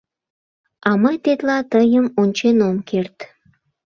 [0.87, 3.17] А мый тетла тыйым ончен ом керт.